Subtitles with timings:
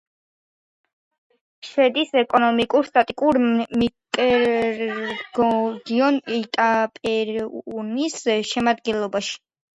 [1.67, 8.19] შედის ეკონომიკურ-სტატისტიკურ მიკრორეგიონ იტაპერუანის
[8.55, 9.41] შემადგენლობაში.